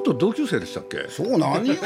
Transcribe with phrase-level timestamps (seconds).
[0.00, 1.06] 僕と同級生でしたっけ？
[1.08, 1.74] そう何よ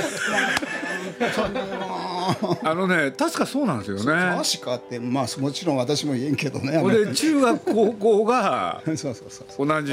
[2.65, 4.05] あのね確かそうなんですよね。
[4.05, 9.05] 確かってまあもちろん私も言えんけどねで中学高校が 同じ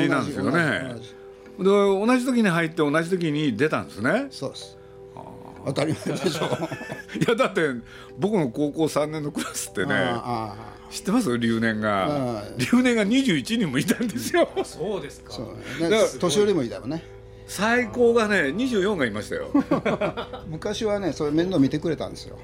[0.10, 0.94] なんですよね。
[0.94, 1.14] 同じ同じ。
[1.60, 4.28] で同じ時に入って同じ時に出たんですね。
[4.32, 4.78] そうです。
[5.64, 6.46] 当たり前でしょ。
[7.20, 7.70] いやだって
[8.18, 10.56] 僕の高校3年のクラスってねあ
[10.90, 11.38] 知ってます？
[11.38, 12.06] 留年が。
[12.40, 14.50] あ留年が21人もいたんですよ。
[14.64, 15.34] そうですか。
[16.20, 17.04] 年寄りもいたよね
[17.54, 19.50] 最高がね24がいましたよ。
[20.48, 22.38] 昔はねそれ面倒見てくれたんですよ。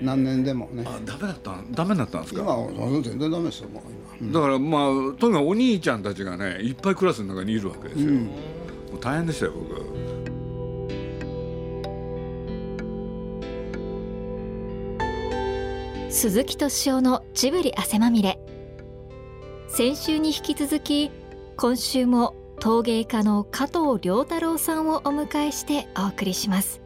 [0.00, 0.82] 何年でもね。
[0.84, 2.40] あダメだったダメだったんですか？
[2.42, 3.82] 今は全然ダメですよもう
[4.20, 4.32] 今。
[4.32, 8.18] だからまあとにかくお兄ちゃんたちがねいっぱいクラスの中にいるわけですよ、も
[8.96, 9.76] う大変でしたよ僕。
[16.10, 18.38] 鈴木敏夫のジブリ汗まみれ。
[19.68, 21.10] 先週に引き続き
[21.56, 26.80] 今週も陶芸家の加藤良太郎さんをお迎えしてお送りします。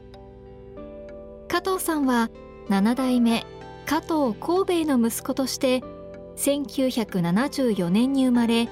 [1.49, 2.31] 加藤さんは
[2.71, 3.45] 7代目
[3.85, 5.83] 加藤神戸の息子として
[6.37, 8.71] 1974年に生まれ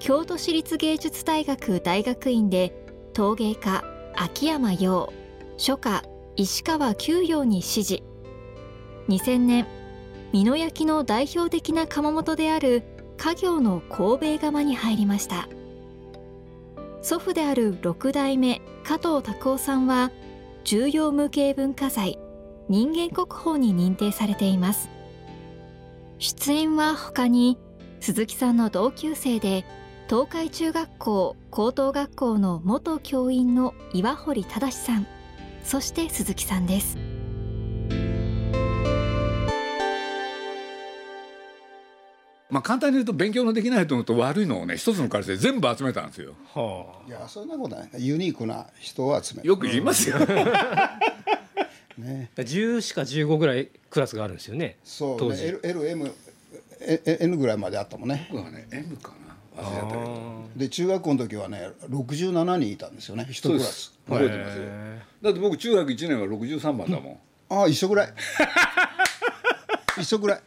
[0.00, 2.74] 京都市立芸術大学大学院で
[3.12, 3.84] 陶芸家
[4.16, 5.12] 秋山陽
[5.56, 6.02] 書家
[6.34, 8.02] 石川久陽に師事。
[9.08, 9.66] 2000年
[10.32, 12.82] 美濃焼の代表的な窯元である
[13.18, 15.48] 家業の神戸窯に入りました。
[17.02, 20.10] 祖父である六代目加藤拓夫さんは
[20.64, 22.18] 重要無形文化財
[22.68, 24.90] 人間国宝に認定されています。
[26.18, 27.58] 出演は他に
[28.00, 29.64] 鈴木さんの同級生で
[30.08, 35.06] 東海中学校高等学校の元教員の岩堀忠さん
[35.64, 37.19] そして鈴木さんです。
[42.50, 46.34] まあ簡単に言うと勉強のできないのと悪いのをね一つの会社で全部集めたんですよ。
[47.06, 47.88] いやそんなことない。
[47.98, 49.48] ユニークな人を集める。
[49.48, 50.18] よく言いますよ、
[51.98, 52.30] ね。
[52.36, 54.78] 10しか15ぐらいクラスがあるんですよね。
[54.82, 55.16] そうね。
[55.18, 55.44] 当時。
[55.44, 56.12] LM
[56.80, 58.28] え N ぐらいまであったもんね。
[58.32, 59.12] 僕はね M か
[59.56, 59.62] な。
[59.62, 60.48] 忘れちゃったけど。
[60.56, 63.28] で中学校の時はね67人いたんですよね。
[63.30, 63.92] 一クラス。
[64.08, 64.64] 覚えてますよ。
[65.22, 67.18] だって僕中学1年は63番だもん、
[67.54, 68.14] ああ一緒ぐらい。
[69.98, 70.40] 一緒ぐらい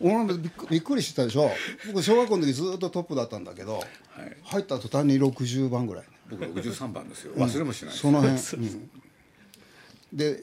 [0.00, 0.26] 俺も
[0.70, 1.50] びっくりしてたでしょ？
[1.86, 3.82] 僕小学校の時ずっとトップだったんだけど、
[4.44, 7.34] 入った途端に60番ぐらい僕63番ですよ。
[7.34, 8.90] 忘れもしないです、その辺、うん。
[10.12, 10.42] で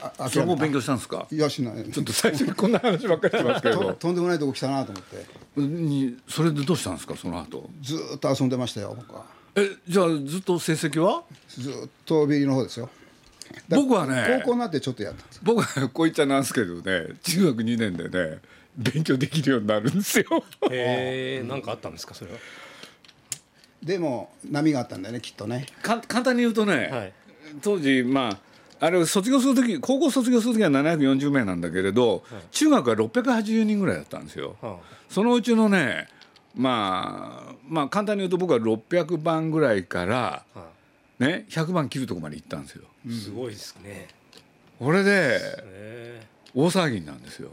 [0.00, 1.26] ああそれも勉強強したんですか？
[1.30, 1.84] いやしない。
[1.90, 3.94] ちょっと最初にこんな話ばっかりしてますけとど。
[3.94, 5.60] とんでもないとこ来たなと思って。
[5.60, 7.16] にそれでどうしたんですか？
[7.16, 7.70] その後。
[7.80, 9.24] ずーっと遊んでましたよ僕は。
[9.54, 11.22] えじゃあずっと成績は？
[11.48, 12.90] ずーっとビリの方ですよ。
[13.68, 18.38] だ僕はね高校になってちょっとやったんです僕はこう言っちゃなんですけどね中学2年でね
[18.76, 20.26] 勉強できるようになるんですよ。
[20.70, 22.38] へえなんかあったんですかそれは？
[23.82, 25.66] でも波があったんだよねきっとね。
[25.82, 27.12] か簡単に言うとね、はい。
[27.60, 34.56] 当時まああれ卒業する時高校卒業する時は740名なんだけれど、中学は680人ぐらいだったんですよ。
[34.60, 34.78] は
[35.08, 36.08] そのうちのね
[36.54, 40.66] まあまあ簡単に言うと僕は600番ぐらいから、は
[41.18, 42.82] ね、100番切るとこまで行ったんですよ。
[43.06, 44.08] いすごいですね。
[44.78, 47.50] これでへ大騒ぎなんですよ。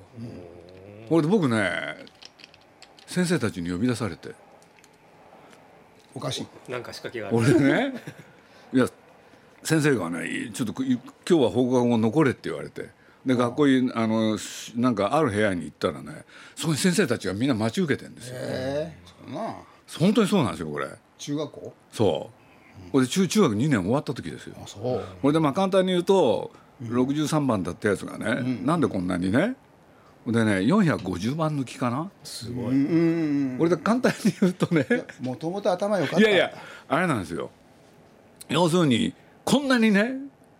[1.09, 2.05] これで僕ね
[3.07, 4.29] 先生たちに呼び出されて。
[6.13, 6.47] おかしい。
[6.67, 7.37] えなんか仕掛けがある。
[7.37, 7.53] 俺
[7.91, 7.93] ね
[8.71, 8.87] いや
[9.63, 12.89] 先生がねちょっとく今日は放課後残れって言われて。
[13.25, 16.23] で学校にあのしなんかある部屋に行ったらね
[16.55, 18.35] そこに先生たちがみんな待ち受けてんですよ。
[18.39, 18.95] え
[19.27, 19.55] えな。
[19.99, 20.87] 本当にそうなんですよこれ。
[21.17, 21.73] 中学校？
[21.91, 22.29] そ
[22.87, 22.91] う。
[22.91, 24.55] これで中中学2年終わった時ですよ。
[24.63, 25.03] あそう。
[25.21, 26.51] これでまあ簡単に言うと
[26.83, 29.55] 63番だったやつがね、なんでこんなにね
[30.27, 32.11] でね450番抜きかな。
[32.23, 32.65] すごい。
[32.65, 34.85] うんうんこれで簡単に言うとね。
[35.21, 36.21] もともと頭良かった。
[36.21, 36.51] いやいや
[36.87, 37.49] あれなんですよ。
[38.49, 39.13] 要するに
[39.45, 40.13] こんなにね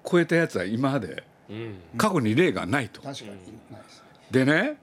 [0.10, 1.76] 超えたやつは今までうん。
[1.98, 3.02] 過去に例がないと。
[3.02, 3.30] 確かに。
[3.30, 3.40] ない
[3.84, 4.78] ですでね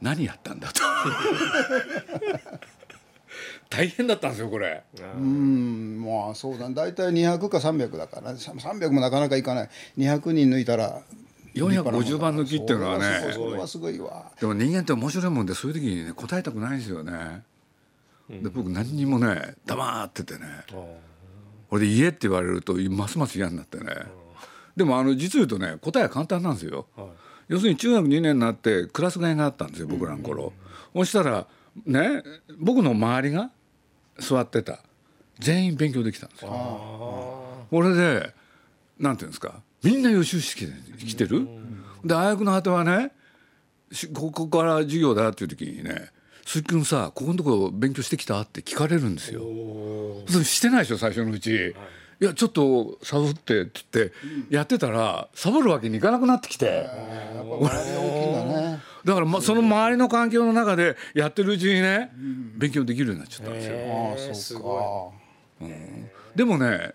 [0.00, 0.80] 何やったんだと。
[3.68, 4.82] 大変だったんですよこれ。
[5.16, 6.68] うんまあそうだ。
[6.70, 9.70] 大体200か300だからね300もなかなかいかない。
[9.98, 11.02] 200人抜いたら
[11.56, 13.32] 450番抜きっていうのはね。
[13.32, 14.30] それはすごいわ。
[14.40, 17.42] でも人間って面白いもんでそういう時にね答えたくないんですよね。
[18.28, 20.46] で僕何にもね黙っててね。
[21.70, 23.86] 俺で家って言われるとますます嫌になってね。
[24.76, 26.86] でもあの実言うとね答えは簡単なんですよ。
[26.96, 27.06] はい。
[27.48, 30.52] 要するに中学2年になってクラス替えがあったんですよ僕らの頃。
[30.94, 31.46] そしたら
[31.84, 32.22] ね
[32.58, 33.50] 僕の周りが
[34.18, 34.80] 座ってた。
[35.38, 36.50] 全員勉強できたんですよ。
[36.50, 38.32] これで
[38.98, 40.66] なんていうんですかみんな予習して
[41.04, 41.46] きてる？
[42.04, 43.12] で大学の果てはね
[43.92, 46.10] しここから授業だっていう時にね
[46.44, 49.42] 「鈴木君さここのところ勉強してきた?」って聞かれるんですよ。
[50.28, 51.74] それしてないでしょ最初のうち。
[52.18, 54.12] いやちょっとサボってって言って
[54.48, 56.88] やってたらサボるわけにいかなくなってきて
[59.04, 62.10] だからまその周りの環境の中でやってるうちにね
[62.56, 65.12] 勉強できるようになっちゃったんですよ。
[65.60, 65.64] う
[66.34, 66.94] でもね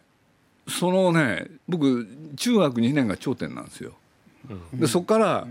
[0.72, 3.94] そのね僕中学2年が頂点なんですよ。
[4.74, 5.48] でそこから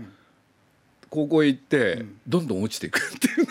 [1.09, 3.47] 高校へ行ってどんどん落ちていくっていうね。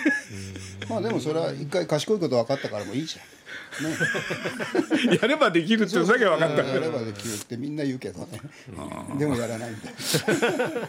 [0.89, 3.91] まあでもそれは一回賢いこと分かったからもういいじゃん。
[3.91, 3.97] ね。
[5.23, 6.63] やればできるっていうだけ分かった。
[6.63, 8.41] やればできるってみんな言うけどね。
[9.19, 9.91] でもやらないんだ。
[9.91, 9.97] よ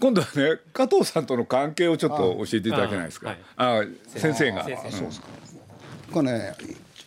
[0.00, 3.36] 今度はね加藤さんとの関係をちょっと教えていただけないですか？
[3.56, 3.82] あ
[4.16, 4.64] 先生が。
[4.64, 5.26] 先生そうですか。
[6.12, 6.54] これね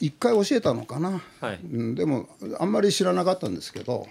[0.02, 1.60] 一回教えたのかな、はい。
[1.64, 2.28] うん、でも
[2.60, 4.08] あんまり知らなかったんですけど、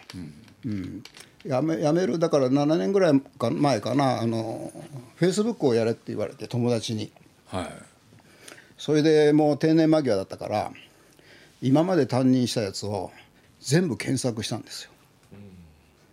[0.65, 1.03] うん。
[1.45, 4.21] やめやめるだから7年ぐらいか前かな。
[4.21, 4.73] あの
[5.17, 7.13] フェイスブックをやれって言われて友達に。
[7.47, 7.67] はい。
[8.79, 10.73] それでもう定年間際だったから
[11.61, 13.11] 今まで担任したやつを
[13.61, 14.91] 全部検索したんですよ。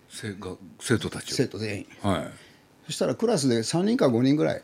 [0.09, 1.35] 生が生徒たちを。
[1.35, 1.88] 生徒全員。
[2.01, 2.27] はい。
[2.88, 4.62] そしたらクラスで3人か5人ぐらい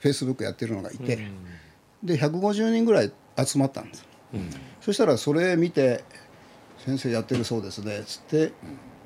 [0.00, 1.18] フェイスブックやってるのがいて、
[2.02, 4.04] で150人ぐらい集まったんです、
[4.80, 6.04] そしたらそれ見て
[6.84, 8.52] 「先生やってるそうですね」っつって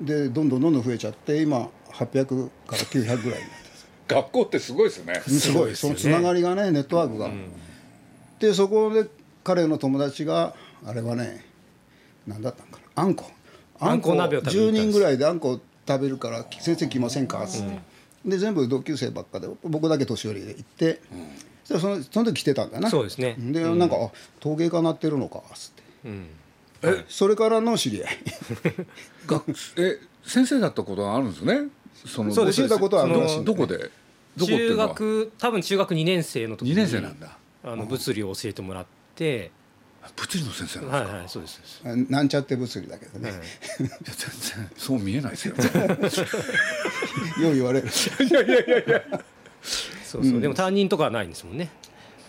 [0.01, 3.69] でどんどんどんどん増えちゃって今800から900ぐらいになって
[4.07, 5.21] 学校ってすごいですね。
[5.27, 5.75] すごい。
[5.75, 7.29] そのつながりがねネットワークが、
[8.39, 9.07] でそこで
[9.43, 11.45] 彼の友達があれはね
[12.25, 13.03] 何だったんかな？
[13.03, 13.29] あんこ。
[13.79, 14.89] あんこ鍋を食べに行10ったんです。
[14.89, 17.79] 人ぐらいであんこ食べるから「先生来ませんか?」っつって、
[18.25, 22.89] で全部同級生ばっかで僕だけ年寄りで行って、そしたらそのその時来てたんだよな。
[22.89, 23.35] そうですね。
[23.37, 25.83] でなんか「あ陶芸家なってるのか」っつって。
[26.05, 26.27] うん。
[26.81, 28.17] えそれからの知り合い。
[29.27, 29.45] 学
[29.77, 31.67] え先生だったことがあるんですね？
[32.05, 33.77] その教えたことはあるどらどこで？
[34.37, 34.87] どこってい中うのは？
[34.89, 37.37] 学多分中学2年生の時に二年生なんだ。
[37.63, 39.51] あの物理を教えてもらって。
[40.15, 41.09] 物理の先生なんですか？
[41.11, 42.11] はいはいそうですそうです。
[42.11, 43.39] なんちゃって物理だけどね、はい。
[43.79, 43.87] 全
[44.65, 45.55] 然そう見えないですよ。
[47.43, 47.87] よう言われる。
[47.87, 49.25] いやいやいやいや。
[50.09, 50.41] そうそう。
[50.41, 51.69] でも担任とかはないんですもんね。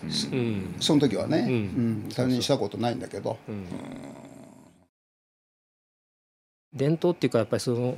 [0.03, 0.75] うん。
[0.79, 2.07] その時はね、ううん。
[2.07, 3.37] ん担任したことないんだけど。
[6.73, 7.97] 伝統っていうかやっぱりその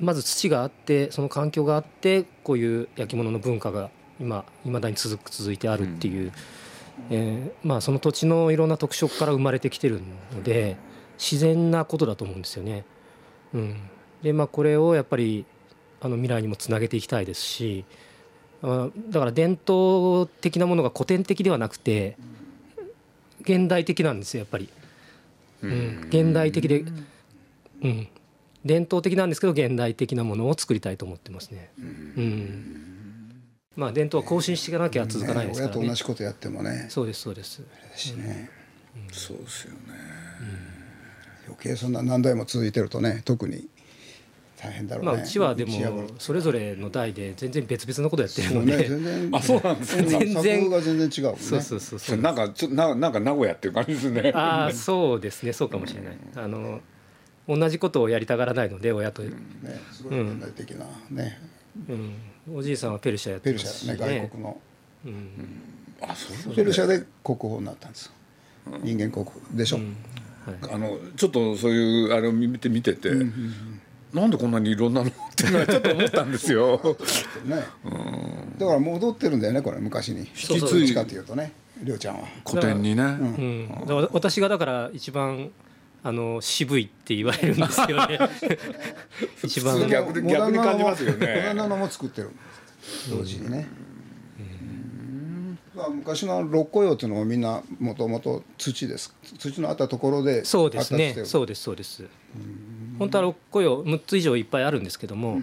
[0.00, 6.32] まず土があってその環境があってこういう焼き物の文化が今いまだに続く続いてあるっていう、
[7.10, 10.00] えーまあその土地のいろんな特色から生まれてきてる
[10.32, 10.76] ので
[11.18, 12.84] 自然なことだと思うんですよね。
[13.52, 13.76] うん、
[14.22, 15.44] でまあこれをやっぱり
[16.00, 17.94] あの未来にもつなげていきたいですしあ
[19.10, 22.16] だから伝統的なものが古典的ではなくて
[23.42, 24.68] 現代的なんですよやっぱり。
[25.62, 26.84] うん、現代的で
[27.82, 28.08] うん、
[28.64, 31.70] 伝統的なんですけど現代的なものを作りたいと思ってますね。
[31.78, 33.42] うん、
[33.76, 35.78] まあ伝統は更新していかなきゃ続かないですからね。
[35.78, 36.86] 親と同じことやってもね。
[36.88, 37.62] そうですそうです。
[37.94, 38.48] しね。
[39.12, 39.78] そうですよね。
[41.46, 43.68] 余計そんな何代も続いてるとね特に
[44.64, 45.12] 大変だろうね。
[45.12, 49.30] まあうちはでもそれぞれの代で全然別々のことやってるので、全然。
[49.32, 50.08] あそうなんですね。
[50.08, 51.38] 全然が全然違うね。
[51.38, 52.16] そうそうそうそう。
[52.18, 54.32] なんかちょななんか名古屋っていう感じですね。
[54.34, 55.52] ああそうですね。
[55.52, 56.16] そうかもしれない。
[56.36, 56.80] あの
[57.46, 59.30] 同じことをやりたがらないので親と、ね
[59.92, 61.38] すごい現代的なね、
[61.90, 61.92] う
[62.52, 64.60] ん、おじいさんはペルシャやってペルシますしャね外国の。
[65.04, 65.28] うん。
[66.00, 66.54] あそう。
[66.54, 68.12] ペルシャで国宝になったんですよ
[68.82, 69.96] 人間国宝でしょ、うん。
[70.46, 70.74] はい。
[70.74, 73.10] あのちょっとそういうあれを見て見てて、
[74.14, 76.80] なんでこんなにいろんなのっていうのはちょっと思ったんですよ。
[77.44, 77.56] ね。
[78.58, 80.30] だから戻ってるんだよねこれ昔に。
[80.34, 80.78] そうそう。
[80.78, 81.52] どっちかっていうとね
[81.82, 82.28] りょうちゃんは。
[82.48, 83.02] 古典にね。
[83.02, 85.50] うん、私がだから一番
[86.04, 88.18] あの渋いって言われるんですよね。
[89.42, 89.88] 一番。
[89.88, 91.26] 逆に感じますよね。
[91.26, 92.30] モダンなのも作ってる。
[93.10, 93.66] 同時にね、
[95.74, 99.12] まあ昔の六甲用っていうのもみんなもともと土です。
[99.38, 101.08] 土のあったところでそうですね。
[101.08, 101.26] 発達してる。
[101.26, 102.04] そうですそうです
[102.98, 105.40] 本当は6個よ6つ以上いっぱいあるんですけども、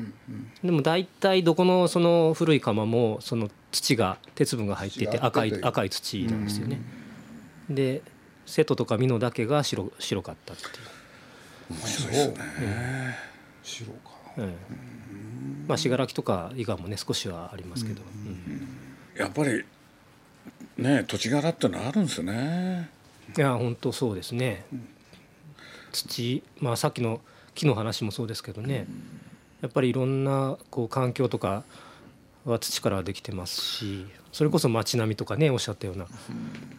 [0.64, 6.82] でも大体どこのその古い窯もその土が鉄分が入っていて赤い赤い土なんですよね、
[7.70, 8.02] で
[8.46, 10.70] 瀬戸とか美濃だけが白白かったっていう。
[11.88, 12.34] そう
[13.64, 14.12] 白か。
[14.38, 15.02] ええ
[15.68, 18.68] まあ信楽とか伊賀もね少しはありますけど、うん。
[19.18, 19.64] やっぱり
[20.78, 22.90] ね土地柄ってのはあるんですよね。
[23.38, 24.66] いや本当そうですね、
[25.92, 27.22] 土まあさっきの
[27.56, 28.88] 木の話もそうですけどね、
[29.62, 31.64] やっぱりいろんなこう環境とか
[32.46, 36.08] は土からできてますしそれこそ街並みとかねおっしゃったような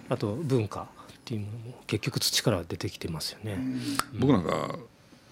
[0.08, 0.86] あと文化っ
[1.24, 3.58] ていうものも結局土から出てきてますよね。
[4.18, 4.76] 僕なんか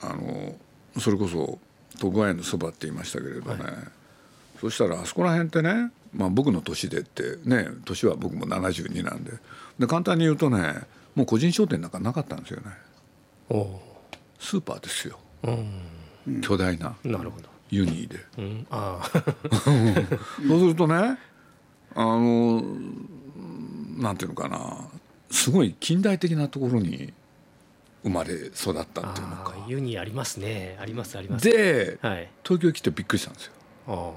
[0.02, 0.54] あの
[0.99, 1.59] それこそ
[1.99, 3.64] 徳川園のそばって言いましたけれどね、
[4.61, 9.32] そしたらあそこら辺ってね、まあ、僕の年でってね年は僕も72なんで。
[9.78, 10.75] で簡単に言うとね
[11.16, 12.66] もう個人商店なんかなかったんですよね。
[14.38, 15.18] スーパーですよ。
[15.25, 15.30] うん
[16.42, 18.18] 巨大ななるほど、ユニーで。
[18.38, 19.20] うん、ああ。
[20.47, 21.18] そうするとね
[21.94, 22.62] あの
[23.97, 24.88] なんていうのかな。
[25.30, 27.12] すごい近代的なところに
[28.02, 29.54] 生まれ育ったっていうのか。
[29.68, 30.76] ユニありますね。
[30.80, 31.44] ありますあります。
[31.44, 32.28] ではい。
[32.42, 33.47] 東京来てびっくりしたんです
[33.87, 34.14] よ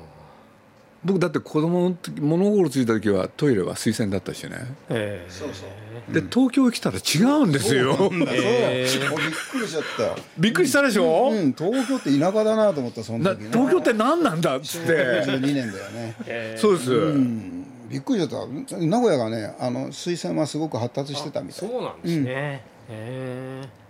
[1.05, 4.51] 僕だって子供の時物心ついた時はトイレは水洗だったしね。
[4.89, 5.31] ええ。
[5.31, 6.13] そうそう。
[6.13, 7.95] で東京来たら違うんですよ。
[7.95, 10.03] そうなん びっくりしちゃった。
[10.03, 13.50] よびっくりしたでしょ、うん東京って田舎だなと思ったそのな時ね。
[13.51, 14.91] 東京って何なんだっつって
[15.25, 16.15] 12年だよね。
[16.25, 16.60] ええ。
[16.60, 17.65] そうです、うん。
[17.89, 18.77] びっくりしちゃった。
[18.77, 21.69] 名古屋がねあの水洗はすごく発達してたみたい。
[21.69, 23.82] そうなんですね、ええ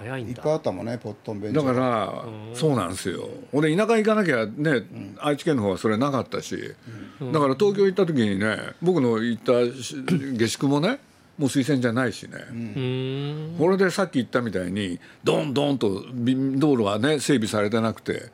[0.00, 0.30] 早いんだ。
[0.30, 2.56] いっぱいあったもんねポットン便だ所からうん。
[2.56, 3.28] そうなんですよ。
[3.52, 4.82] 俺田舎行かなきゃね、
[5.20, 9.52] 愛知県の方はそれなかったし、だから東京行った時にね僕の行った
[9.82, 9.94] し
[10.36, 10.98] 下宿もね
[11.38, 13.58] もう水洗じゃないしね、うーん。
[13.58, 18.30] これでさっき言ったみたいにドンドンとび道路がね整備されてなくて、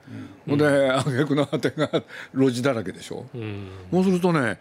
[0.49, 1.89] ほんで挙句の果てが
[2.35, 3.69] 路地だらけでしょ、うん。
[3.93, 4.59] そうするとね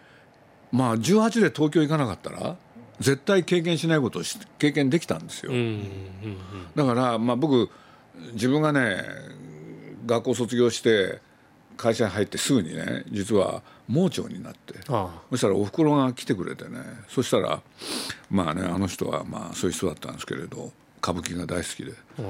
[0.72, 2.56] まあ18で東京行かなかったら
[3.00, 6.36] 絶対経験しないことをし経験できたんですよ、うんうん
[6.74, 7.70] だからまあ僕
[8.32, 9.02] 自分がね
[10.06, 11.20] 学校卒業して
[11.76, 15.10] 会社に入ってすぐにね実は盲腸になってあ。
[15.30, 17.60] そしたらおふくろが来てくれてねそしたら
[18.30, 20.72] まあねあの人はまあそういう人だったんですけれど
[21.06, 21.92] 歌舞伎が大好きで。
[22.18, 22.22] あ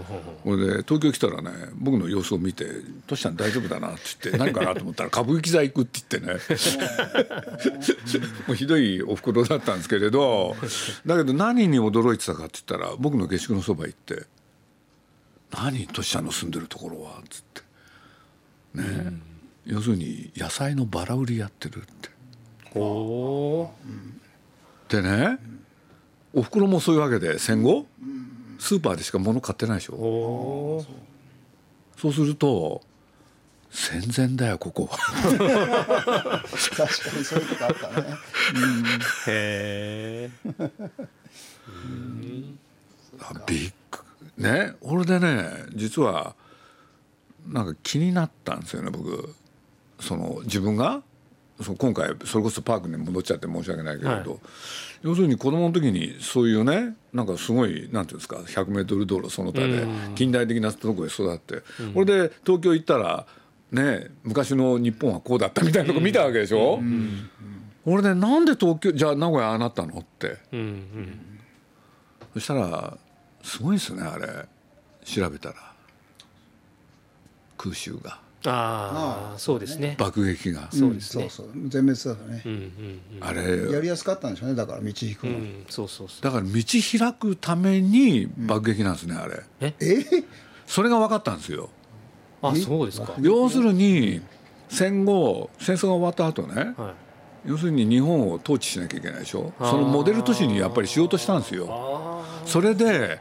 [0.44, 2.66] ほれで東京来たらね僕の様子を見て
[3.06, 6.36] 「トシちゃん大丈夫だな」って言って 何かなと思ったら歌舞伎座行くって言ってね。
[8.46, 10.54] もうひどいおふくろだったんですけれど
[11.06, 14.24] だけど何に驚いてたかって言ったら僕の下宿のそば行って
[15.52, 15.86] 「何？
[15.86, 17.62] トシちゃんの住んでるところは」っつって。
[18.74, 18.84] ね、
[19.64, 22.10] 要するに野菜のバラ売りやってるって。
[22.74, 23.70] うお
[24.90, 25.38] でね
[26.34, 27.86] おふくろもそういうわけで戦後？
[28.58, 29.94] スーパーでしか物買ってないでしー。
[29.94, 30.84] ょ
[31.96, 32.82] そうすると
[33.70, 34.96] 戦前だよここは。
[34.96, 36.84] 確か
[37.16, 38.06] にそういうことあったね。
[39.26, 40.70] へえ
[43.46, 44.04] びっく
[44.38, 44.74] ね？
[44.80, 46.34] これでね実は
[47.46, 49.34] なんか気になったんですよね僕。
[50.00, 51.02] その自分が？
[51.62, 54.40] その今回それこそパークに戻っちゃって申し訳ないけれど、はい。
[55.02, 60.14] 要するに子供の時にそういうねなんかすごいなんていうんですか 100m 道路その他でうん。
[60.14, 61.62] 近代的なところで育って、
[61.94, 63.26] これで東京行ったら
[63.72, 66.80] ね昔の日本はこうだったみたいなとこ見たわけでしょ、
[67.84, 70.38] 俺でなんで東京じゃあ名古屋ああなったのって。
[70.52, 71.18] うんうん。
[72.34, 72.98] そしたら
[73.42, 74.26] すごいですねあれ。
[75.04, 75.54] 調べたら。
[77.56, 79.96] 空襲がああそうですね。
[79.98, 81.28] 爆撃が、そうですね。
[81.30, 81.68] そうそう。
[81.68, 82.42] 全滅だったね。
[82.44, 86.22] うんうんあやれりやすかったんでしょうねだから道引くの、うんうんそうそうそう。
[86.22, 89.42] だから道開くために爆撃なんですねあれ。
[89.60, 89.74] え？
[89.78, 90.24] ー
[90.66, 91.70] それが分かったんですよ。
[92.42, 93.14] あそうですか。
[93.20, 94.20] 要するに
[94.68, 96.94] 戦後戦争が終わった後ねは
[97.46, 97.50] い。
[97.50, 99.52] 要するに日本を統治しなきゃいけないでしょ？
[99.58, 101.66] そのモデル都市にやっぱりしようとしたんですよ。
[101.70, 103.18] あそれで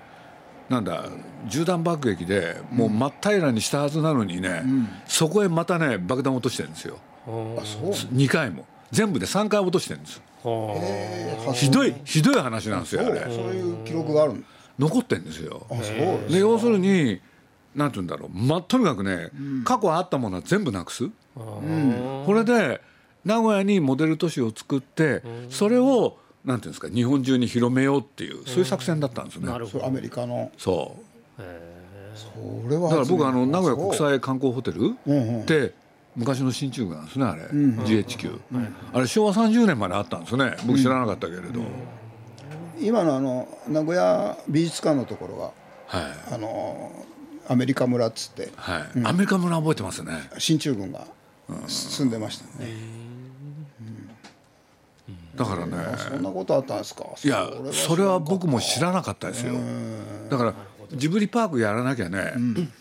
[0.69, 1.05] なんだ
[1.48, 4.64] 銃弾爆撃でもう真っ平らにしたはずなのにね、
[5.08, 6.98] そこへまたね爆弾落としてるんですよ。
[7.28, 7.92] ああそう。
[8.14, 8.66] 2回も。
[8.92, 13.22] 全部で3回落としてるんですえーひどいひどい話なんですよあれ。
[13.22, 14.44] そうそういう記録がある
[14.78, 15.66] 残ってんですよ。
[16.30, 17.20] で要するに
[17.74, 19.30] なんて言うんだろう、まあ、とにかくね、
[19.66, 21.10] 過去あったものは全部なくす。
[21.36, 22.25] あー。
[22.25, 22.82] これで
[23.25, 29.48] 名古屋にモデル都市を作ってそれをなんていうんですか日本中に広めようっていうそういう作戦だったんですよね。
[29.48, 29.86] なるほど。
[29.86, 30.52] アメリカの。
[30.58, 31.02] そう。
[31.02, 31.05] へ
[32.15, 35.42] それはだから僕あの名古屋国際際観光ホテルうんうん。
[35.42, 35.74] って
[36.15, 38.39] 昔の新中部なんですねあれ、GHQ、
[38.94, 40.56] あれ昭和30年まであったんですね。
[40.65, 41.62] 僕知らなかったけれど、
[42.80, 45.51] 今のあの名古屋美術館のところが
[45.88, 46.34] はい。
[46.34, 47.06] あの
[47.48, 48.51] アメリカ村っつって。
[48.56, 50.13] はい、アメリカ村覚えてますね。
[50.38, 51.06] 進駐軍が
[51.68, 52.72] 住んでましたね、
[55.36, 55.74] だからね。
[55.98, 57.06] そんなことあったんですか。
[57.24, 59.54] いやそれは僕も知らなかったですよ。
[60.30, 60.54] だから
[60.92, 62.34] ジブリパークやらなきゃね、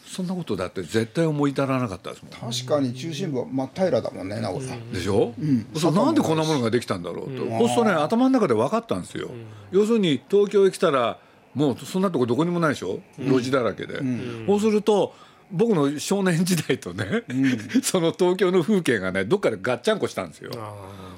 [0.06, 2.52] そんなことだって絶対思い至らなかったですもん。
[2.52, 5.34] 確かに中心部は真っ平らだもんね名古屋、でしょ、
[5.76, 9.30] そうなんでこんなものができたんだろうと、そうするとね頭の中で分かったんですよ、
[9.70, 11.18] 要するに東京へ来たら
[11.54, 13.00] もうそんなとこどこにもないでしょ？
[13.18, 14.00] 路地だらけで、
[14.46, 15.14] そうすると
[15.52, 17.22] 僕の少年時代とね、
[17.82, 20.50] その東京の風景がねどっかでガッチャンコしたんですよ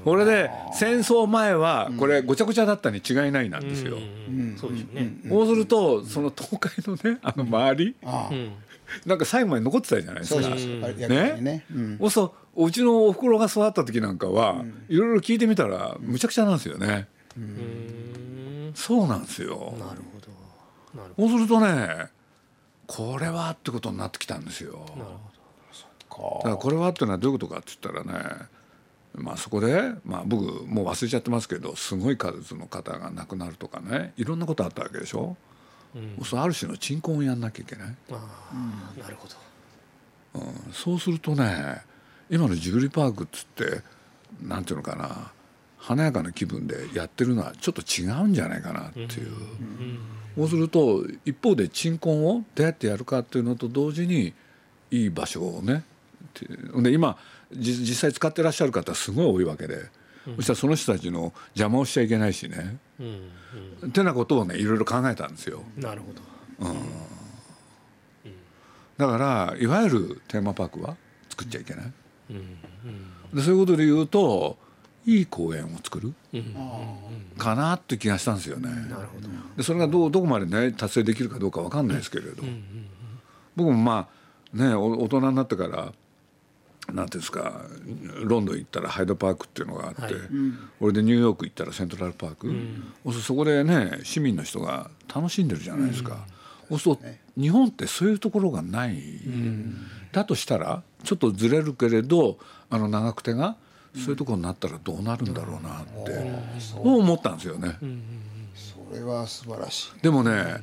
[0.07, 4.57] これで戦争前はこれごちゃごちゃだったに違いないなんですよ、うん。
[4.57, 5.17] そうですよね。
[5.29, 7.97] そうするとその東海のねあの周り、
[9.05, 10.43] なんか最後まで残ってたじゃないですか。
[11.09, 11.65] ね？
[11.75, 18.73] うんそうするとうちのおふくろが育った時なんかは、いろいろ聞いてみたらむちゃくちゃなんですよね、うん。
[18.77, 19.75] そうなんですよ。
[19.77, 20.21] なるほ
[20.95, 21.03] ど。
[21.03, 22.07] なるほそうするとね
[22.87, 24.87] これはってことになってきたんですよ。
[24.97, 25.11] なる
[26.11, 28.47] だからこれはっていうのはどういうことかって言ったらね
[29.17, 35.37] まあそこで、まあ、僕もう忘れちゃってますけどすごい数の方が亡くなるとかねいろんなことあったわけでしょ？
[35.95, 36.25] うん。
[36.25, 39.35] そうある種の鎮魂をやんなきゃいけない、ああ、なるほど。
[40.41, 40.73] うん。
[40.73, 41.83] そうするとね
[42.29, 43.83] 今のジブリパークっつって
[44.43, 45.31] なんていうのかな
[45.79, 49.09] 華やかな気分でやってるのはちょっと違うんじゃないかなっていう、
[50.37, 54.35] そうすると一方で鎮魂をどうやってやるかっていうのと同時に
[54.91, 55.85] いい場所をね
[56.41, 56.47] って
[56.83, 57.23] で今じ
[57.53, 59.89] 実際使ってらっしゃる方すごい多いわけで、
[60.37, 65.63] そしたらその人たちの邪魔をしちゃいけないしね、うん、ってなことをねいろいろ考えたんですよ。
[65.77, 66.21] うん、なるほど。
[68.97, 70.97] だからいわゆるテーマパークは
[71.29, 71.93] 作っちゃいけない。
[72.31, 72.57] うん、
[73.33, 74.57] でそういうことで言うと
[75.05, 78.69] いい公園を作るうん、うん、かなって気がしたんですよね。
[78.69, 79.29] なるほど。
[79.57, 82.43] でそれがどうどこまでね達成できるかどうかわかんないですけれど、
[83.55, 84.09] 僕もま
[84.53, 85.93] あねお大人になってから
[86.93, 87.63] なんていうんですか
[88.23, 90.13] ロンドン行ったらハイドパークっていうのがあって、はい。
[90.81, 92.47] 俺でニューヨーク行ったらセントラルパーク、
[93.05, 96.27] そうするとそこでね市民の人が楽しんでるじゃないですか。
[96.69, 97.03] そうすると
[97.41, 98.99] 日本ってそういうところがない、
[100.13, 102.39] だとしたらちょっとずれるけれど
[102.71, 103.57] あの長久手が
[103.95, 106.13] そういうところになったらどうなるんだろうなって、
[106.59, 107.77] そう思ったんですよね。
[108.55, 110.03] それは素晴らしい。
[110.03, 110.57] でもね、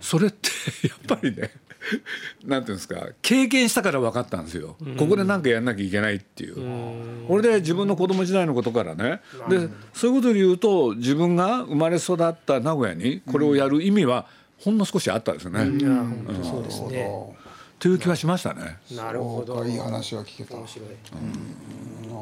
[0.00, 0.50] それって
[0.86, 1.50] やっぱりね
[2.44, 7.26] なんていうんですか経験したから分かったんですよ、ここで何かやんなきゃいけないっていう。
[7.26, 14.26] これで自分の子供時代のことからねでそういうことで言うと自分が生まれ育った名古屋にこれをやる意味は
[14.58, 17.08] ほんの少しあったですね、いや、本当そうですね。
[17.78, 18.78] という気はしましたね。
[18.96, 19.64] なるほど。
[19.64, 20.88] いい話は聞けた面白い。
[20.88, 20.98] うん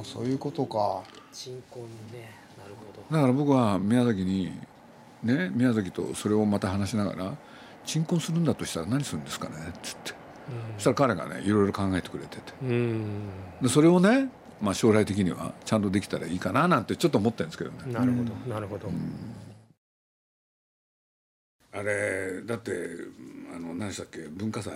[0.05, 2.31] そういうことか鎮魂ね。
[2.59, 3.17] なるほど。
[3.17, 4.52] だから僕は宮崎に
[5.23, 7.37] ね宮崎とそれをまた話しながら
[7.87, 10.15] 「鎮魂するんだとしたら何するんですかね?」っつって。
[10.77, 12.53] そしたら彼がねいろいろ考えてくれてて。
[12.63, 13.29] うん、
[13.63, 17.93] でそれをね、まあ、将来的にはちゃんとできたらいいかななんてちょっと思ってるんですけどね。
[17.93, 18.89] なるほど、なるほど。
[21.73, 22.73] あれだって
[23.55, 24.21] あの何でしたっけ？
[24.29, 24.73] 文化祭？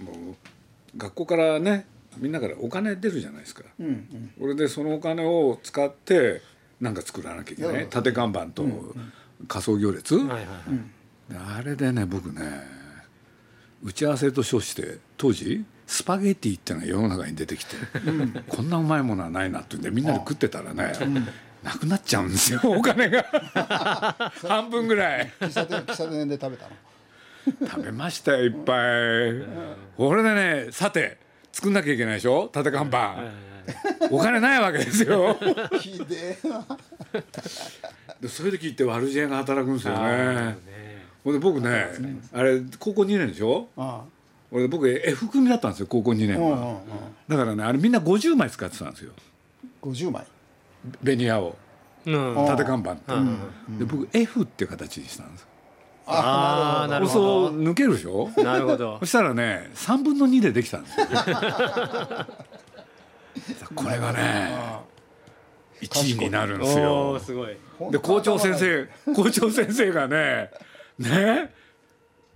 [0.00, 1.86] もう学校からね
[2.18, 3.62] みんなからお金出るじゃないですか。
[3.78, 4.56] うんうん。
[4.56, 6.42] でそのお金を使って
[6.80, 7.86] なんか作らなきゃいけない。
[7.88, 8.66] 縦看板と
[9.46, 10.46] 仮想行列、はいはいはい。
[10.74, 10.99] で
[11.36, 12.40] あれでね僕ね
[13.82, 17.74] 打ち合わせと称して当時スパゲティってのが世の中に出てきて、
[18.48, 20.92] こんなうまいものはないなってんでみんなで食ってたらね、
[21.64, 23.24] なくなっちゃうんですよ お金が。
[24.46, 25.32] 半分ぐらい。
[25.40, 27.66] 喫茶店喫茶店で食べたの？
[27.68, 29.42] 食べましたよいっぱい。
[29.96, 31.18] これでねさて
[31.50, 32.48] 作んなきゃいけないでしょ？
[32.52, 33.16] 縦看板。
[34.10, 35.36] お金ないわけですよ。
[35.80, 36.64] ひでえな。
[38.20, 40.10] でそういう時って悪知恵が働くんですよね。
[40.36, 40.56] ね
[41.24, 41.86] ほんで僕ね
[42.32, 43.68] あれ高校2年でしょ？
[43.76, 44.02] あ
[44.52, 46.80] 俺僕 F 組だったんですよ高校2年あうんうんうんは
[47.28, 49.12] だからねあれみんな50枚使ってたんですよ。
[49.82, 50.26] 50枚。
[51.02, 51.56] ベニヤを。
[52.06, 52.34] うん。
[52.48, 53.78] 縦看板って、うん。
[53.78, 55.46] で僕 F っていう形にしたんです
[56.06, 58.30] ああ、なるほそう抜けるでしょ？
[58.36, 58.42] ど。
[58.42, 58.98] なるほど。
[59.04, 59.06] そ。
[59.06, 61.06] したらね3分の2でできたんですよ。
[63.74, 64.50] これがね
[65.82, 67.10] 1位になるんですおよ。
[67.12, 67.56] お、すごい。
[67.90, 70.50] で校長先生校長先生がね
[71.00, 71.52] ね。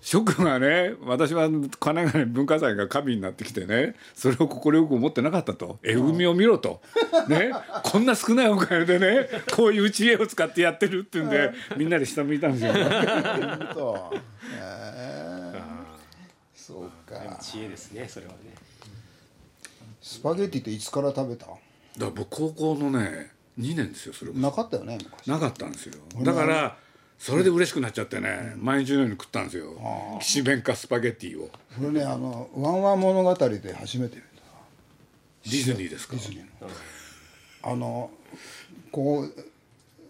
[0.03, 5.79] ショックがね私は神奈川に文化祭が神になってきてねそれを快く思ってなかったと。
[5.83, 6.83] 絵組を見ろと、
[7.27, 7.53] ね、
[7.85, 12.75] こんな少ないお金でねこういう知恵を使ってやってるっていうんでみんなで下向いたんですよ。
[16.55, 17.39] そうか。
[17.41, 18.39] 知恵ですね、それはね。
[20.03, 21.47] スパゲティっていつから食べた？
[21.47, 21.59] だか
[21.99, 25.29] ら僕高校のね2年ですよそれなかったよね昔。
[25.29, 25.95] なかったんですよ。
[26.23, 26.77] だから
[27.19, 29.75] それで嬉しくなっちゃってね毎日のように食ったんですよ。
[30.21, 31.47] きしめんかスパゲッティを。
[31.49, 34.27] これねあのワンワン物語で初めて見た。
[35.45, 36.17] ディズニーですか？
[37.63, 38.11] あの
[38.93, 39.35] こう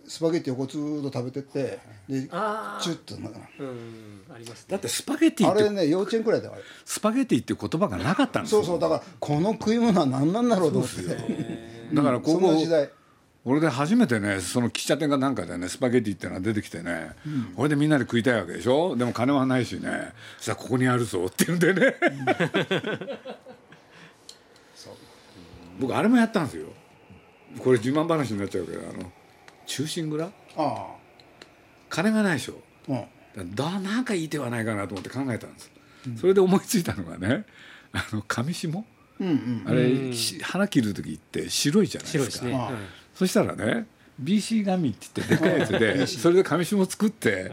[0.06, 3.32] スパゲティをこうずーっと食べてってであチュッとなう
[3.64, 4.66] ん、ありますね。
[4.70, 8.62] だってスパゲッティあれね幼稚園くらいだよあれスパゲッティって言葉がなかったんですよ。
[8.62, 11.02] そうそうだからこの食い物は何なんだろうと思って。
[11.94, 12.90] だから高校時代
[13.46, 17.10] 俺で初めてねその喫茶店かなんかでねスパゲッティっていうのが出てきてね、
[17.54, 18.96] これでみんなで食いたいわけでしょ？
[18.96, 20.12] でも金はないしね。
[20.38, 21.60] そしたらここにあるぞって言うん。
[21.60, 21.94] でね
[25.78, 26.68] 僕あれもやったんですよ。
[27.58, 29.12] これ自慢話になっちゃうけどあの
[29.66, 30.30] 忠臣蔵？
[30.56, 30.86] あ
[31.90, 32.54] 金がないでしょ。
[32.88, 33.04] あ
[33.36, 33.54] うん。
[33.54, 35.70] だなんかいい手はないかなと思って考えたんです、
[36.18, 37.44] それで思いついたのがね
[37.92, 38.86] あの紙紐？
[39.20, 39.64] うんうん。
[39.66, 42.24] あれ、し花切る時って白いじゃないですか。
[42.24, 42.54] 白いですね。
[42.54, 42.74] あはい
[43.14, 43.86] そしたらね
[44.22, 47.50] BC 紙って言ってでかいやつでそれで紙紐作って、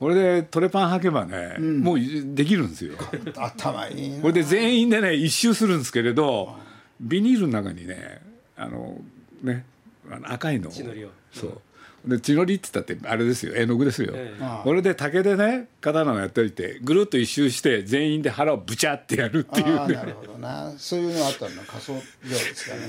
[0.00, 2.94] これでトレパン履けばね、もうできるんですよ。
[3.36, 4.22] 頭いいな。
[4.22, 6.56] これで全員でね一周するんですけれど
[7.00, 8.22] ビニールの中にね
[8.56, 8.96] あの
[9.42, 9.66] ね
[10.10, 11.60] あの赤いのを血のりをそう。
[12.06, 13.54] で血のりって言ったってあれですよ。
[13.54, 14.14] 絵の具ですよ、
[14.62, 19.72] これで竹でね刀をやっておいてぐるっと一周して全員で腹をブチャってやるっていうね。
[19.74, 20.72] ああなるほどな。
[20.78, 22.82] そういうのあったんだ仮想業ですかね、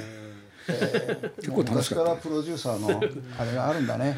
[0.69, 3.01] えー、結構楽しかった昔からプロデューサーの
[3.37, 4.17] あれがあるんだね。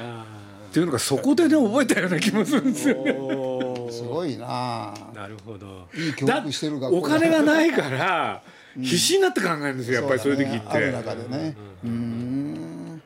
[0.70, 3.12] っていうのがそこでね覚えたような気もするんですよね。
[3.92, 4.94] すごいな。
[5.14, 5.88] なるほど。
[5.94, 8.42] いい教だ育してる学校お金がないから
[8.80, 10.68] 必死になって考えるんですよやっぱりそういう時って。
[10.68, 11.56] ある中でね。
[11.84, 13.02] うーん。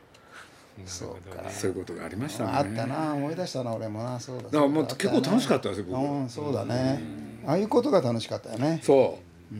[0.84, 1.50] そうか。
[1.50, 2.50] そういうことがありましたね。
[2.54, 3.14] あったな。
[3.14, 4.20] 思い出したな俺もな。
[4.20, 4.44] そうだ。
[4.44, 6.00] だからもう結構楽しかったですよ僕。
[6.00, 7.26] うんそうだね。
[7.46, 8.80] ああいうことが楽しかったよね。
[8.82, 9.18] そ
[9.52, 9.54] う、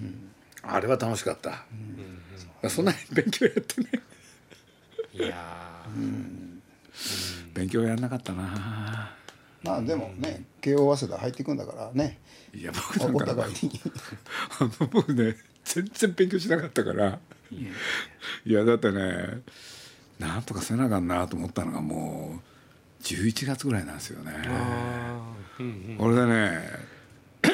[0.63, 1.65] あれは楽しかった、
[2.69, 3.89] そんなに勉強やってね
[5.15, 5.19] い。
[5.23, 5.87] や
[7.55, 9.15] 勉強やんなかったな。
[9.63, 12.19] まあでもね慶応早稲田入っていくんだからね。
[12.55, 17.19] いや僕なおんかあの僕ね全然勉強しなかったから。
[18.45, 19.41] いやだってね
[20.19, 22.41] なんとかせなあかんなと思ったのがも
[23.01, 24.33] う11月ぐらいなんですよね。
[25.59, 25.63] ー。
[25.63, 26.61] うん俺でね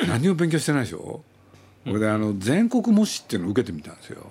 [0.09, 1.22] 何も勉強してないでしょ？
[1.87, 4.31] 俺であの全国模試っていうのを受けてみたんですよ、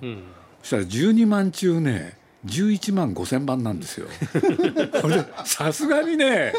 [0.62, 4.08] そしたら12万中ね11万5千番なんですよ。
[5.02, 6.54] これでさすがにね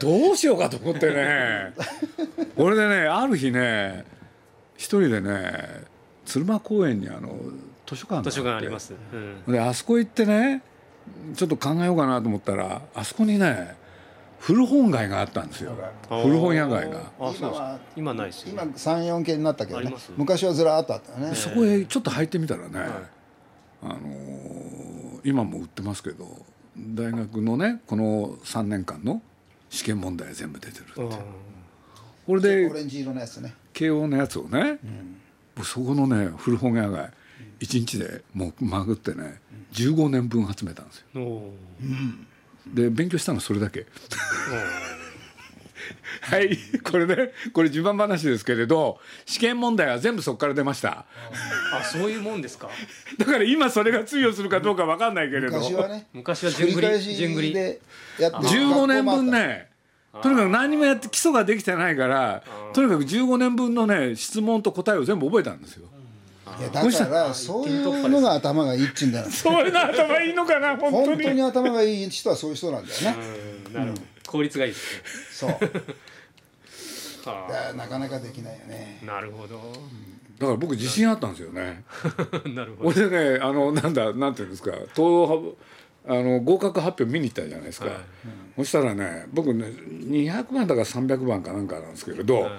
[0.00, 1.74] どうしようかと思ってね。
[2.56, 4.04] 俺でねある日ね
[4.76, 5.82] 一人でね
[6.24, 7.36] 鶴間公園にあの
[7.86, 8.30] 図書館がって。
[8.30, 8.94] 図書館あります、
[9.46, 9.52] うん。
[9.52, 10.62] であそこ行ってね
[11.34, 13.76] ちょっと考えようかなと思ったらあそこにね
[14.38, 15.72] 古本街があったんですよ。
[16.08, 16.98] 古本屋街が。
[16.98, 19.86] あそうです今は今ないですよ今34件になったけどね。
[19.86, 20.12] あります。
[20.16, 21.34] 昔はずらーっとあったよね。
[21.34, 22.86] そこへちょっと入ってみたらね、
[23.82, 26.26] あのー今も売ってますけど
[26.78, 29.20] 大学のねこの3年間の
[29.68, 31.00] 試験問題全部出てるって。
[31.02, 31.10] うん。
[31.10, 31.18] こ
[32.28, 33.54] れオでレンジ色のやつね。
[33.72, 34.78] 慶応のやつをね、
[35.56, 37.10] 僕そこのね古本屋街
[37.60, 39.40] 1日でもうまぐってね
[39.72, 41.20] 15年分集めたんですよ。
[41.20, 42.74] おー。
[42.74, 43.86] で勉強したのそれだけ
[46.22, 51.04] はいこれねこれ自慢話ですけれど試験問題は全部そこから出ました。
[51.72, 52.68] あそういうもんですか？
[53.18, 55.58] だから今それが通用するかどうか分かんないけれど。
[55.58, 57.48] 昔はね昔は繰順繰り順繰り。
[57.48, 57.80] しで
[58.18, 59.68] やって15年分ね
[60.22, 65.86] とにかく何にもやって基礎ができてないからとにかく15年分のね質問と答えを全部覚えたんですよ。
[66.58, 71.06] いやだからそういうのが頭がいいっちゅうんだよ そういうの頭いいのかな本当に。
[71.06, 73.16] 本当に頭がいい人はそういう人なんだよね。
[73.66, 75.58] うんなるほど効率がいいですね。
[75.58, 75.70] そう。
[77.28, 79.00] はだからなかなかできないよね。
[79.02, 79.56] あなるほど。
[80.38, 81.84] だから僕自信あったんですよね。
[82.54, 82.90] なるほど。
[82.90, 84.72] 俺でねあのなんだなんていうんですか。
[84.94, 85.56] 東
[86.06, 87.96] あの合格発表見に行ったじゃないですか、はい。
[88.56, 92.50] そしたらね僕ね200番だか300番かなんかなんですけれど、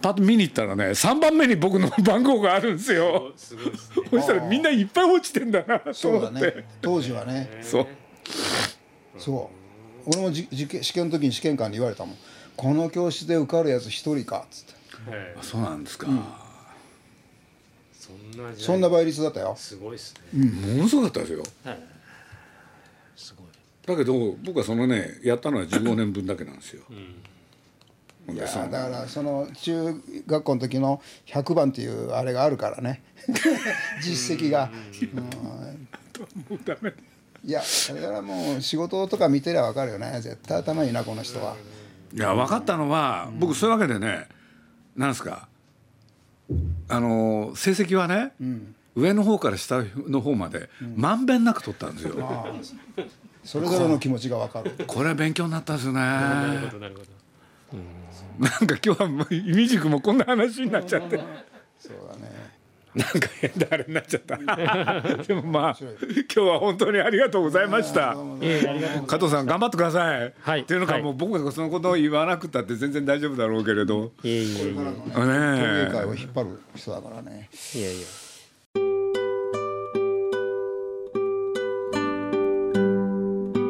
[0.00, 3.32] パッと見に行ったらね3番目に僕の番号があるんですよ。
[3.36, 4.06] すごいですね。
[4.10, 6.40] そしたらみんないっぱい落ちてんだなとそう思って。
[6.40, 6.68] だね。
[6.80, 7.58] 当時はね。
[7.60, 7.86] そう。
[9.18, 9.59] そう
[10.06, 12.16] 俺もじ受験試験の時に試験官に言われたもん。
[12.56, 15.10] この教室で受かるやつ一人かっつって。
[15.10, 15.34] はい。
[15.38, 16.06] あそうなんですか、
[17.92, 18.66] そんな時代。
[18.66, 19.54] そんな倍率だったよ。
[19.56, 20.44] すごいですね。
[20.44, 21.42] ものすごかったですよ。
[21.64, 21.78] はい。
[23.16, 23.46] すごい。
[23.86, 27.20] だけど僕はそのねやったのは15年分だけなんですよ、ほん
[28.34, 29.94] いやだからその中
[30.26, 33.02] 学校の時の100番っていうあれがあるからね。
[34.02, 34.70] 実績が、
[35.12, 35.24] うん。
[36.48, 36.92] もうダメ
[37.44, 40.20] いやそれからもう仕事とか見てりゃ分かるよね。
[40.20, 41.56] 絶対頭いいなこの人は、
[42.12, 44.28] いや分かったのは、僕そういうわけでね
[44.96, 45.48] なんですか
[46.88, 48.32] あの成績はね、
[48.94, 52.14] 上の方から下の方までまんべんなく取ったんですよ、
[53.44, 54.72] それぞれの気持ちが分かる。
[54.86, 55.94] これは勉強になったですね。
[55.94, 57.20] なるほどなるほど。
[58.40, 61.18] なんか今日はもういみじくもこんな話になっちゃって。
[61.78, 62.29] そうだね
[62.94, 64.36] なんか変なあれになっちゃった。
[65.22, 65.90] でもまあ今
[66.26, 68.16] 日は本当にありがとうございました。
[68.40, 70.60] ええありがとう加藤さん頑張ってください、はい。
[70.62, 71.02] っていうのか、はい。
[71.02, 74.12] もう僕がそのことを言わなくたって全然大丈夫だろうけれど。
[74.24, 77.48] いえいえいえこれからのねね陶芸え界を引っ張る人だからね。
[77.74, 78.06] いやいや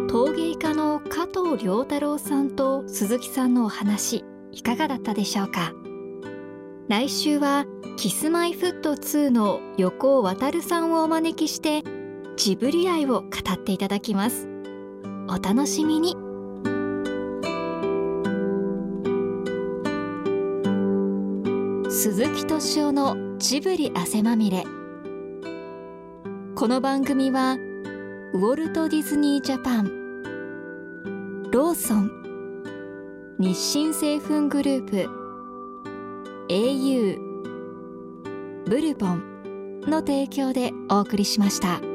[0.08, 5.72] 陶芸家の加藤良太郎さんと鈴木さんのお話いかがだったでしょうか？
[6.90, 11.84] 来週はキスマイフット2の横尾渉さんをお招きして
[12.36, 14.48] ジブリ愛を語っていただきます。
[15.28, 16.16] お楽しみに。
[21.92, 24.64] 鈴木敏夫のジブリ汗まみれ。
[26.56, 27.56] この番組は
[28.34, 32.10] ウォルト・ディズニー・ジャパンローソン
[33.38, 35.19] 日清製粉グループ
[36.50, 37.16] au
[38.66, 41.89] ブルボンの提供でお送りしました。